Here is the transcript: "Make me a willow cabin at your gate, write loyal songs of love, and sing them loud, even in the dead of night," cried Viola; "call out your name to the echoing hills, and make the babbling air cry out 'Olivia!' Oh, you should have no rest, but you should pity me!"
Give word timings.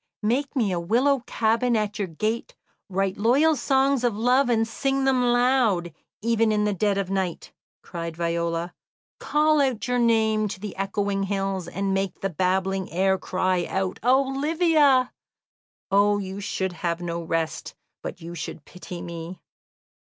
"Make 0.23 0.55
me 0.55 0.71
a 0.71 0.79
willow 0.79 1.19
cabin 1.27 1.75
at 1.77 1.99
your 1.99 2.07
gate, 2.07 2.55
write 2.89 3.17
loyal 3.19 3.55
songs 3.55 4.03
of 4.03 4.17
love, 4.17 4.49
and 4.49 4.67
sing 4.67 5.03
them 5.05 5.21
loud, 5.23 5.93
even 6.23 6.51
in 6.51 6.63
the 6.63 6.73
dead 6.73 6.97
of 6.97 7.11
night," 7.11 7.53
cried 7.83 8.17
Viola; 8.17 8.73
"call 9.19 9.61
out 9.61 9.87
your 9.87 9.99
name 9.99 10.47
to 10.47 10.59
the 10.59 10.75
echoing 10.75 11.21
hills, 11.21 11.67
and 11.67 11.93
make 11.93 12.19
the 12.21 12.31
babbling 12.31 12.91
air 12.91 13.19
cry 13.19 13.67
out 13.67 13.99
'Olivia!' 14.03 15.11
Oh, 15.91 16.17
you 16.17 16.39
should 16.39 16.73
have 16.73 16.99
no 16.99 17.21
rest, 17.21 17.75
but 18.01 18.21
you 18.21 18.33
should 18.33 18.65
pity 18.65 19.03
me!" 19.03 19.39